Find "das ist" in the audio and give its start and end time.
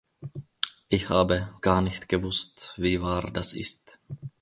3.31-3.99